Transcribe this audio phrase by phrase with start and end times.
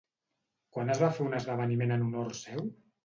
[0.77, 2.65] Quan es va fer un esdeveniment en honor seu?